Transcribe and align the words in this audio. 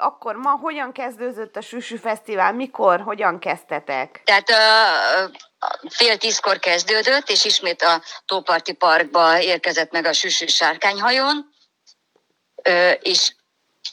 Akkor 0.00 0.36
ma 0.36 0.50
hogyan 0.50 0.92
kezdődött 0.92 1.56
a 1.56 1.60
Süsű 1.60 1.96
Fesztivál? 1.96 2.52
Mikor, 2.52 3.00
hogyan 3.00 3.38
kezdtetek? 3.38 4.20
Tehát 4.24 4.50
uh, 4.50 5.34
fél 5.88 6.16
tízkor 6.16 6.58
kezdődött, 6.58 7.28
és 7.30 7.44
ismét 7.44 7.82
a 7.82 8.02
Tóparti 8.26 8.72
Parkba 8.72 9.40
érkezett 9.40 9.90
meg 9.90 10.06
a 10.06 10.12
Süsű 10.12 10.46
sárkányhajón, 10.46 11.50
és 13.00 13.34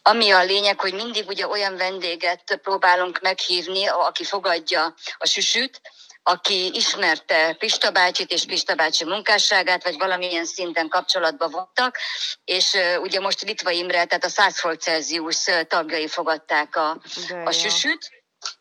ami 0.02 0.32
a 0.32 0.44
lényeg, 0.44 0.80
hogy 0.80 0.94
mindig 0.94 1.28
ugye 1.28 1.48
olyan 1.48 1.78
vendéget 1.78 2.60
próbálunk 2.62 3.20
meghívni, 3.22 3.88
aki 3.88 4.24
fogadja 4.24 4.94
a 5.18 5.28
süsűt, 5.28 5.82
aki 6.28 6.72
ismerte 6.74 7.56
Pista 7.60 7.92
bácsit 7.92 8.32
és 8.32 8.46
Pista 8.46 8.76
bácsi 8.76 9.06
munkásságát, 9.06 9.84
vagy 9.84 9.98
valamilyen 9.98 10.46
szinten 10.46 10.88
kapcsolatban 10.88 11.52
voltak, 11.52 11.98
és 12.46 12.78
ugye 13.02 13.20
most 13.20 13.42
Litva 13.42 13.72
Imre, 13.72 14.06
tehát 14.06 14.26
a 14.26 14.30
100 14.30 14.62
volt 14.62 14.82
Celsius 14.82 15.44
tagjai 15.68 16.08
fogadták 16.08 16.76
a, 16.76 17.02
a 17.46 17.52
süsűt. 17.52 18.10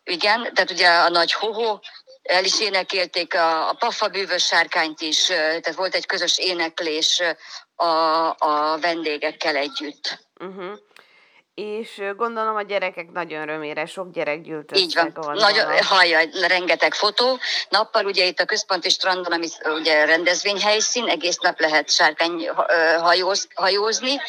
Igen, 0.03 0.55
tehát 0.55 0.71
ugye 0.71 0.89
a 0.89 1.09
nagy 1.09 1.33
hoho, 1.33 1.79
el 2.23 2.45
is 2.45 2.61
énekelték 2.61 3.35
a, 3.35 3.69
a 3.69 3.73
Paffa 3.73 4.09
bűvös 4.09 4.45
sárkányt 4.45 5.01
is, 5.01 5.27
tehát 5.27 5.75
volt 5.75 5.95
egy 5.95 6.07
közös 6.07 6.39
éneklés 6.39 7.23
a, 7.75 7.87
a 8.39 8.79
vendégekkel 8.81 9.57
együtt. 9.57 10.19
Uh-huh 10.41 10.79
és 11.55 12.03
gondolom 12.17 12.57
a 12.57 12.63
gyerekek 12.63 13.11
nagyon 13.11 13.43
örömére, 13.43 13.87
sok 13.87 14.13
gyerek 14.13 14.41
gyűlt 14.41 14.73
össze. 14.73 14.83
Így 14.83 14.95
van, 15.15 15.37
nagyon, 15.37 15.83
hallja, 15.83 16.21
rengeteg 16.47 16.95
fotó. 16.95 17.39
Nappal 17.69 18.05
ugye 18.05 18.25
itt 18.25 18.41
a 18.41 18.45
központi 18.45 18.89
strandon, 18.89 19.33
ami 19.33 19.49
ugye 19.65 20.05
rendezvényhelyszín, 20.05 21.09
egész 21.09 21.39
nap 21.39 21.61
lehet 21.61 21.91
sárkány 21.91 22.49
hajóz, 23.01 23.49
hajózni, 23.55 24.21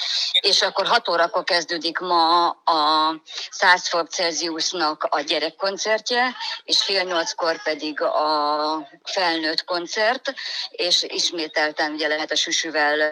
és 0.42 0.62
akkor 0.62 0.86
6 0.86 1.10
órakor 1.10 1.44
kezdődik 1.44 2.00
ma 2.00 2.50
a 2.50 3.16
100 3.50 3.88
fok 3.88 4.10
Celsiusnak 4.10 5.08
a 5.10 5.22
gyerekkoncertje, 5.22 6.36
és 6.64 6.84
fél 6.84 7.04
nyolckor 7.04 7.64
pedig 7.64 8.02
a 8.02 8.88
felnőtt 9.04 9.64
koncert, 9.64 10.34
és 10.70 11.04
ismételten 11.08 11.92
ugye 11.92 12.08
lehet 12.08 12.32
a 12.32 12.36
süsűvel 12.36 13.12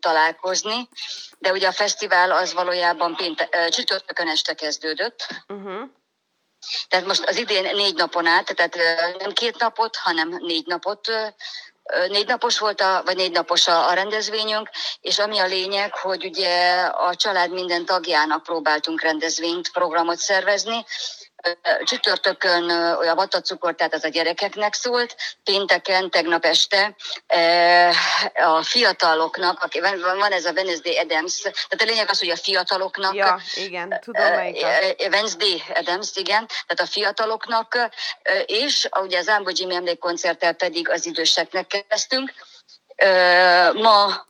találkozni 0.00 0.88
de 1.38 1.52
ugye 1.52 1.66
a 1.66 1.72
fesztivál 1.72 2.32
az 2.32 2.52
valójában 2.52 3.14
pénte, 3.38 3.68
csütörtökön 3.68 4.28
este 4.28 4.54
kezdődött. 4.54 5.26
Uh-huh. 5.48 5.88
Tehát 6.88 7.06
most 7.06 7.24
az 7.24 7.36
idén 7.36 7.74
négy 7.74 7.94
napon 7.94 8.26
át, 8.26 8.54
tehát 8.54 8.76
nem 9.18 9.32
két 9.32 9.58
napot, 9.58 9.96
hanem 9.96 10.28
négy 10.28 10.66
napot 10.66 11.10
négy 12.08 12.26
napos 12.26 12.58
volt, 12.58 12.80
a, 12.80 13.02
vagy 13.04 13.16
négy 13.16 13.32
napos 13.32 13.66
a, 13.66 13.88
a 13.88 13.92
rendezvényünk, 13.92 14.70
és 15.00 15.18
ami 15.18 15.38
a 15.38 15.46
lényeg, 15.46 15.94
hogy 15.94 16.24
ugye 16.24 16.80
a 16.80 17.14
család 17.14 17.50
minden 17.50 17.84
tagjának 17.84 18.42
próbáltunk 18.42 19.02
rendezvényt, 19.02 19.72
programot 19.72 20.18
szervezni, 20.18 20.84
Csütörtökön 21.84 22.70
olyan 22.70 23.16
vatacukor, 23.16 23.74
tehát 23.74 23.94
az 23.94 24.04
a 24.04 24.08
gyerekeknek 24.08 24.74
szólt, 24.74 25.16
pénteken, 25.44 26.10
tegnap 26.10 26.44
este 26.44 26.96
a 28.34 28.62
fiataloknak, 28.62 29.62
aki, 29.62 29.80
van 30.00 30.32
ez 30.32 30.44
a 30.44 30.52
Wednesday 30.52 30.98
Adams, 30.98 31.40
tehát 31.40 31.78
a 31.78 31.84
lényeg 31.84 32.10
az, 32.10 32.18
hogy 32.18 32.30
a 32.30 32.36
fiataloknak... 32.36 33.14
Ja, 33.14 33.40
igen, 33.54 34.00
tudom 34.00 34.22
Wednesday 35.10 35.62
Adams, 35.74 36.16
igen, 36.16 36.46
tehát 36.46 36.80
a 36.80 36.86
fiataloknak, 36.86 37.90
és 38.46 38.88
ugye 39.00 39.18
az 39.18 39.28
Ámbo 39.28 39.50
Jimmy 39.52 39.74
emlékkoncerttel 39.74 40.52
pedig 40.52 40.88
az 40.88 41.06
időseknek 41.06 41.84
kezdtünk. 41.88 42.32
Ma 43.74 44.26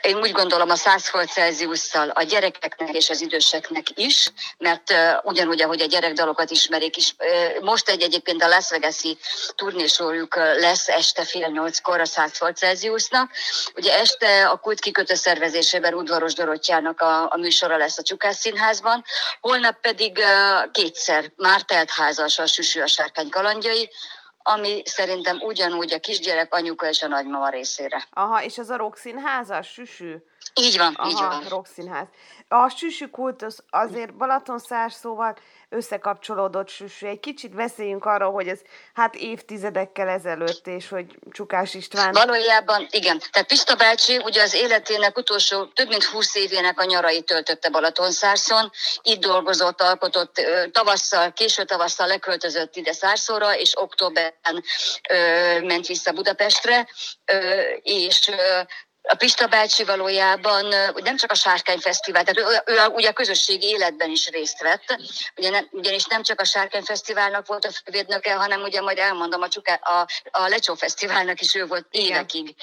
én 0.00 0.16
úgy 0.16 0.32
gondolom 0.32 0.70
a 0.70 0.74
100 0.74 1.08
fok 1.08 1.24
Celsiusszal 1.24 2.08
a 2.08 2.22
gyerekeknek 2.22 2.94
és 2.94 3.10
az 3.10 3.20
időseknek 3.20 3.86
is, 3.94 4.32
mert 4.58 4.90
uh, 4.90 4.98
ugyanúgy, 5.22 5.62
ahogy 5.62 5.80
a 5.80 5.86
gyerekdalokat 5.86 6.50
ismerik 6.50 6.96
is, 6.96 7.14
uh, 7.18 7.62
most 7.62 7.88
egy 7.88 8.02
egyébként 8.02 8.42
a 8.42 8.48
Las 8.48 8.70
Vegas-i 8.70 9.18
turnésorjuk 9.54 10.36
uh, 10.36 10.60
lesz 10.60 10.88
este 10.88 11.24
fél 11.24 11.48
nyolckor 11.48 12.00
a 12.00 12.04
100 12.04 12.36
fok 12.36 12.56
Celsiusnak. 12.56 13.30
Ugye 13.74 13.98
este 13.98 14.46
a 14.46 14.56
kult 14.56 14.80
kikötő 14.80 15.14
szervezésében 15.14 15.94
Udvaros 15.94 16.34
Dorottyának 16.34 17.00
a, 17.00 17.22
a 17.22 17.36
műsora 17.36 17.76
lesz 17.76 17.98
a 17.98 18.02
Csukász 18.02 18.38
Színházban, 18.38 19.04
holnap 19.40 19.80
pedig 19.80 20.18
uh, 20.18 20.70
kétszer 20.70 21.32
már 21.36 21.62
teltházas 21.62 22.38
a 22.38 22.46
Süsű 22.46 22.80
a 22.80 22.86
Sárkány 22.86 23.28
kalandjai, 23.28 23.90
ami 24.48 24.82
szerintem 24.84 25.38
ugyanúgy 25.40 25.92
a 25.92 25.98
kisgyerek 25.98 26.54
anyuka 26.54 26.88
és 26.88 27.02
a 27.02 27.06
nagymama 27.06 27.48
részére. 27.48 28.06
Aha, 28.10 28.42
és 28.42 28.58
az 28.58 28.70
a 28.70 28.76
rockszínház, 28.76 29.66
süsű? 29.66 30.14
Így 30.54 30.78
van, 30.78 30.94
Aha, 30.94 31.08
így 31.08 31.18
van. 31.18 31.44
rockszínház. 31.48 32.06
A 32.48 32.68
süsű 32.68 33.06
kultusz 33.06 33.58
azért 33.70 34.14
Balatonszás 34.14 34.92
szóval 34.92 35.36
összekapcsolódott 35.68 36.68
süsű. 36.68 37.06
Egy 37.06 37.20
kicsit 37.20 37.54
beszéljünk 37.54 38.04
arról, 38.04 38.32
hogy 38.32 38.48
ez 38.48 38.60
hát 38.94 39.14
évtizedekkel 39.14 40.08
ezelőtt, 40.08 40.66
és 40.66 40.88
hogy 40.88 41.18
Csukás 41.30 41.74
István... 41.74 42.12
Valójában 42.12 42.86
igen. 42.90 43.20
Tehát 43.30 43.48
Pista 43.48 43.74
bácsi 43.74 44.18
ugye 44.18 44.42
az 44.42 44.54
életének 44.54 45.18
utolsó 45.18 45.64
több 45.64 45.88
mint 45.88 46.04
20 46.04 46.34
évének 46.34 46.80
a 46.80 46.84
nyarai 46.84 47.22
töltötte 47.22 47.70
Balatonszárszon. 47.70 48.70
Itt 49.02 49.20
dolgozott, 49.20 49.80
alkotott 49.80 50.40
tavasszal, 50.72 51.32
késő 51.32 51.64
tavasszal 51.64 52.06
leköltözött 52.06 52.76
ide 52.76 52.92
Szárszóra, 52.92 53.56
és 53.56 53.80
októberben 53.80 54.37
ö, 55.10 55.60
ment 55.60 55.86
vissza 55.86 56.12
Budapestre, 56.12 56.88
és 57.82 58.30
a 59.02 59.14
Pista 59.14 59.46
bácsi 59.46 59.84
valójában 59.84 60.64
nem 60.94 61.16
csak 61.16 61.30
a 61.30 61.34
Sárkány 61.34 61.78
Fesztivál, 61.78 62.24
tehát 62.24 62.50
ő, 62.66 62.72
ő 62.72 62.86
ugye 62.86 63.08
a 63.08 63.12
közösségi 63.12 63.66
életben 63.66 64.10
is 64.10 64.28
részt 64.28 64.62
vett, 64.62 64.98
ugye 65.36 65.50
nem, 65.50 65.68
ugyanis 65.70 66.04
nem 66.04 66.22
csak 66.22 66.40
a 66.40 66.44
Sárkány 66.44 66.82
Fesztiválnak 66.82 67.46
volt 67.46 67.64
a 67.64 67.70
fővédnöke, 67.84 68.34
hanem 68.34 68.62
ugye 68.62 68.80
majd 68.80 68.98
elmondom, 68.98 69.42
a, 69.42 69.48
Csuká, 69.48 69.74
a, 69.74 70.06
a 70.30 70.48
Lecsó 70.48 70.74
Fesztiválnak 70.74 71.40
is 71.40 71.54
ő 71.54 71.66
volt 71.66 71.86
évekig 71.90 72.54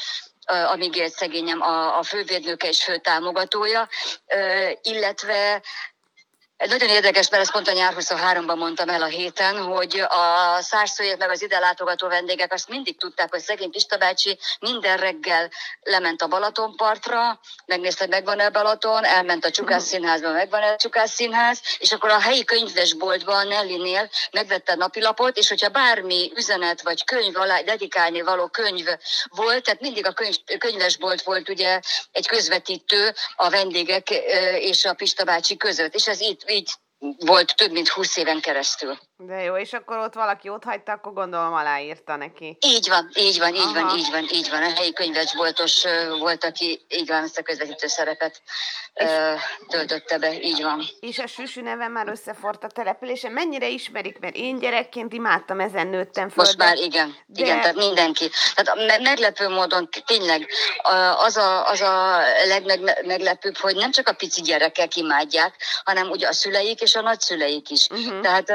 amíg 0.46 0.96
élt 0.96 1.14
szegényem 1.14 1.62
a, 1.62 1.98
a 1.98 2.04
fővédnöke 2.04 2.68
és 2.68 2.84
főtámogatója, 2.84 3.88
illetve 4.82 5.62
nagyon 6.58 6.90
érdekes, 6.90 7.30
mert 7.30 7.44
ezt 7.44 7.52
pont 7.52 7.68
a 7.68 7.72
nyár 7.72 7.94
23-ban 7.98 8.58
mondtam 8.58 8.90
el 8.90 9.02
a 9.02 9.06
héten, 9.06 9.58
hogy 9.58 10.00
a 10.00 10.58
szárszóiek 10.62 11.18
meg 11.18 11.30
az 11.30 11.42
ide 11.42 11.60
látogató 11.60 12.08
vendégek 12.08 12.54
azt 12.54 12.70
mindig 12.70 12.98
tudták, 12.98 13.32
hogy 13.32 13.40
szegény 13.40 13.72
Pista 13.72 13.98
bácsi 13.98 14.38
minden 14.60 14.98
reggel 14.98 15.50
lement 15.82 16.22
a 16.22 16.28
Balatonpartra, 16.28 17.40
megnézte, 17.66 18.08
megvan-e 18.08 18.50
Balaton, 18.50 19.06
elment 19.06 19.46
a 19.46 19.52
Csukász 19.52 19.84
színházba, 19.84 20.32
megvan-e 20.32 20.72
a 20.72 20.76
Csukász 20.76 21.12
színház, 21.12 21.62
és 21.78 21.92
akkor 21.92 22.10
a 22.10 22.20
helyi 22.20 22.44
könyvesboltban 22.44 23.48
Nellinél 23.48 24.10
megvette 24.32 24.72
a 24.72 24.76
napilapot, 24.76 25.38
és 25.38 25.50
hogyha 25.50 25.70
bármi 25.70 26.32
üzenet 26.36 26.82
vagy 26.82 27.04
könyv 27.04 27.38
alá 27.38 27.62
dedikálni 27.62 28.22
való 28.22 28.48
könyv 28.48 28.88
volt, 29.30 29.64
tehát 29.64 29.82
mindig 29.82 30.06
a 30.06 30.12
könyv, 30.12 30.36
könyvesbolt 30.58 31.22
volt 31.22 31.50
ugye 31.50 31.80
egy 32.12 32.28
közvetítő 32.28 33.14
a 33.36 33.50
vendégek 33.50 34.10
és 34.60 34.86
a 34.86 34.94
Pista 34.94 35.24
bácsi 35.24 35.58
között, 35.58 35.96
és 35.96 36.08
ez 36.08 36.20
itt 36.20 36.44
így 36.56 36.72
volt 37.20 37.56
több 37.56 37.72
mint 37.72 37.88
20 37.88 38.18
éven 38.18 38.42
keresztül. 38.42 38.98
De 39.18 39.42
jó, 39.42 39.58
és 39.58 39.74
akkor 39.74 39.98
ott 39.98 40.14
valaki 40.14 40.50
ott 40.50 40.64
hagyta, 40.64 40.92
akkor 40.92 41.14
gondolom 41.14 41.54
aláírta 41.54 42.16
neki. 42.16 42.58
Így 42.62 42.90
van, 42.90 43.10
így 43.14 43.40
van, 43.40 43.56
így 43.56 43.62
Aha. 43.62 43.74
van, 43.74 43.98
így 43.98 44.08
van, 44.12 44.24
így 44.32 44.50
van. 44.50 44.64
A 44.64 44.74
helyi 44.74 44.94
könyvesboltos 44.94 45.84
volt, 46.20 46.44
aki 46.44 46.86
így 46.88 47.08
van 47.08 47.24
ezt 47.24 47.38
a 47.38 47.42
közvetítő 47.44 47.88
szerepet 47.88 48.42
és, 48.94 49.10
töltötte 49.68 50.18
be, 50.18 50.42
így 50.42 50.62
van. 50.62 50.84
És 51.00 51.20
a 51.20 51.28
Süsű 51.28 51.62
neve 51.62 51.88
már 51.88 52.08
összefort 52.08 52.64
a 52.64 52.68
településen. 52.68 53.32
Mennyire 53.32 53.68
ismerik, 53.68 54.20
mert 54.20 54.36
én 54.36 54.60
gyerekként 54.60 55.14
imádtam, 55.14 55.60
ezen 55.60 55.88
nőttem 55.88 56.30
föl. 56.30 56.44
Most 56.44 56.58
már 56.58 56.78
igen, 56.78 57.16
de... 57.26 57.42
igen, 57.42 57.62
tehát 57.62 57.76
mindenki. 57.76 58.30
Tehát 58.56 59.02
meglepő 59.02 59.50
módon 59.50 59.90
tényleg 60.06 60.48
az 61.18 61.38
a, 61.38 61.68
az 61.68 61.82
a 61.82 62.22
legmeglepőbb, 62.46 63.58
hogy 63.58 63.76
nem 63.76 63.92
csak 63.92 64.08
a 64.08 64.14
pici 64.14 64.42
gyerekek 64.42 64.96
imádják, 64.96 65.56
hanem 65.84 66.10
ugye 66.10 66.28
a 66.28 66.34
szüleik 66.34 66.82
és 66.82 66.96
a 66.96 67.02
nagyszüleik 67.02 67.70
is. 67.70 67.88
Uh-huh. 67.90 68.22
Tehát 68.22 68.52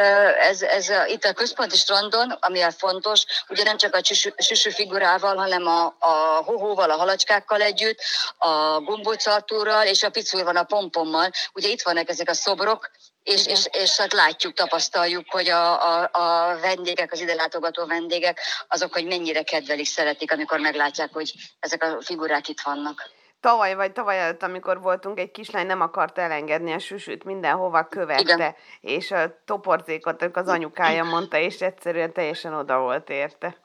ez, 0.51 0.63
ez 0.63 0.89
a, 0.89 1.07
itt 1.07 1.25
a 1.25 1.33
központi 1.33 1.77
strandon, 1.77 2.31
ami 2.31 2.61
a 2.61 2.71
fontos, 2.71 3.25
ugye 3.49 3.63
nem 3.63 3.77
csak 3.77 3.95
a 3.95 4.01
süsű 4.37 4.71
figurával, 4.71 5.37
hanem 5.37 5.67
a, 5.67 5.95
a 5.99 6.43
hohóval, 6.45 6.91
a 6.91 6.97
halacskákkal 6.97 7.61
együtt, 7.63 7.99
a 8.39 8.81
gombócartúrral 8.81 9.87
és 9.87 10.03
a 10.03 10.11
picul 10.11 10.45
van 10.45 10.57
a 10.57 10.65
pompommal. 10.65 11.31
Ugye 11.53 11.69
itt 11.69 11.83
vannak 11.83 12.09
ezek 12.09 12.29
a 12.29 12.35
szobrok, 12.35 12.91
és, 13.23 13.47
és, 13.47 13.69
és 13.71 13.97
hát 13.97 14.13
látjuk, 14.13 14.55
tapasztaljuk, 14.55 15.25
hogy 15.29 15.49
a, 15.49 15.65
a, 15.89 16.11
a 16.13 16.59
vendégek, 16.61 17.13
az 17.13 17.21
ide 17.21 17.35
látogató 17.35 17.87
vendégek, 17.87 18.41
azok, 18.69 18.93
hogy 18.93 19.05
mennyire 19.05 19.43
kedvelik, 19.43 19.87
szeretik, 19.87 20.33
amikor 20.33 20.59
meglátják, 20.59 21.13
hogy 21.13 21.33
ezek 21.61 21.83
a 21.83 21.99
figurák 22.01 22.49
itt 22.49 22.61
vannak 22.61 23.11
tavaly 23.41 23.75
vagy 23.75 23.93
tavaly 23.93 24.21
előtt, 24.21 24.43
amikor 24.43 24.81
voltunk, 24.81 25.19
egy 25.19 25.31
kislány 25.31 25.67
nem 25.67 25.81
akart 25.81 26.19
elengedni 26.19 26.73
a 26.73 26.79
süsűt, 26.79 27.25
mindenhova 27.25 27.85
követte, 27.85 28.33
Igen. 28.35 28.55
és 28.81 29.11
a 29.11 29.43
toporcékot 29.45 30.23
az 30.33 30.49
anyukája 30.49 31.05
mondta, 31.05 31.37
és 31.37 31.61
egyszerűen 31.61 32.13
teljesen 32.13 32.55
oda 32.55 32.79
volt 32.79 33.11
érte. 33.11 33.57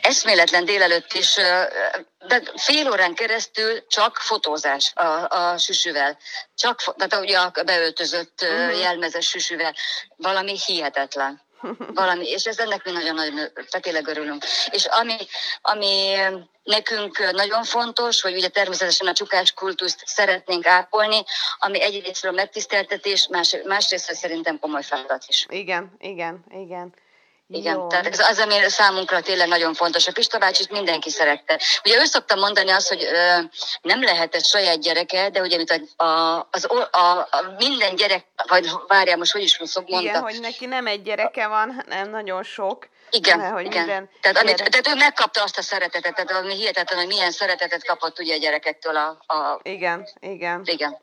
eszméletlen 0.00 0.64
délelőtt 0.64 1.12
is, 1.12 1.34
de 2.26 2.42
fél 2.56 2.90
órán 2.90 3.14
keresztül 3.14 3.86
csak 3.86 4.16
fotózás 4.16 4.92
a, 4.94 5.28
a 5.28 5.58
süsüvel. 5.58 6.18
Csak, 6.54 6.94
tehát 6.96 7.24
ugye 7.24 7.38
a 7.38 7.52
beöltözött 7.64 8.42
uh-huh. 8.42 8.80
jelmezes 8.80 9.28
süsüvel. 9.28 9.74
Valami 10.16 10.56
hihetetlen. 10.66 11.48
Valami, 11.94 12.28
és 12.28 12.44
ez 12.44 12.58
ennek 12.58 12.84
mi 12.84 12.90
nagyon-nagyon, 12.90 13.48
tényleg 13.80 14.06
örülünk. 14.08 14.44
És 14.70 14.84
ami, 14.84 15.16
ami 15.60 16.14
nekünk 16.62 17.32
nagyon 17.32 17.64
fontos, 17.64 18.20
hogy 18.20 18.34
ugye 18.34 18.48
természetesen 18.48 19.06
a 19.06 19.12
csukás 19.12 19.52
kultuszt 19.52 20.02
szeretnénk 20.06 20.66
ápolni, 20.66 21.24
ami 21.58 21.82
egyrésztről 21.82 22.32
megtiszteltetés, 22.32 23.28
más, 23.28 23.56
másrészt 23.64 24.14
szerintem 24.14 24.58
komoly 24.58 24.82
feladat 24.82 25.24
is. 25.28 25.46
Igen, 25.48 25.94
igen, 25.98 26.44
igen. 26.50 26.94
Igen, 27.52 27.74
Jó. 27.74 27.86
tehát 27.86 28.06
ez 28.06 28.18
az, 28.18 28.38
ami 28.38 28.54
számunkra 28.66 29.20
tényleg 29.20 29.48
nagyon 29.48 29.74
fontos. 29.74 30.06
A 30.06 30.12
Pista 30.12 30.38
bácsit 30.38 30.70
mindenki 30.70 31.10
szerette. 31.10 31.60
Ugye 31.84 32.00
ő 32.00 32.04
szokta 32.04 32.34
mondani 32.34 32.70
azt, 32.70 32.88
hogy 32.88 33.02
ö, 33.02 33.38
nem 33.82 34.02
lehet 34.02 34.34
egy 34.34 34.44
saját 34.44 34.80
gyereke, 34.80 35.30
de 35.30 35.40
ugye 35.40 35.56
mint 35.56 35.90
a, 35.96 36.04
a, 36.04 36.48
az, 36.50 36.66
a, 36.90 36.98
a, 36.98 37.28
minden 37.58 37.96
gyerek, 37.96 38.24
vagy 38.48 38.70
várjál, 38.86 39.16
most 39.16 39.32
hogy 39.32 39.42
is 39.42 39.60
szok 39.64 39.88
mondta. 39.88 40.08
Igen, 40.08 40.22
hogy 40.22 40.38
neki 40.40 40.66
nem 40.66 40.86
egy 40.86 41.02
gyereke 41.02 41.46
van, 41.46 41.84
nem 41.88 42.10
nagyon 42.10 42.42
sok. 42.42 42.88
Igen, 43.10 43.38
mert, 43.38 43.52
hogy 43.52 43.64
igen. 43.64 43.84
Minden 43.84 44.10
tehát, 44.20 44.38
amit, 44.38 44.70
tehát 44.70 44.88
ő 44.88 44.94
megkapta 44.94 45.42
azt 45.42 45.58
a 45.58 45.62
szeretetet, 45.62 46.14
tehát 46.14 46.30
ami 46.30 46.54
hihetetlen, 46.54 46.98
hogy 46.98 47.08
milyen 47.08 47.30
szeretetet 47.30 47.86
kapott 47.86 48.18
ugye 48.18 48.34
a 48.34 48.38
gyerekektől 48.38 48.96
a... 48.96 49.34
a... 49.34 49.60
Igen, 49.62 50.08
igen. 50.20 50.60
Igen. 50.64 51.00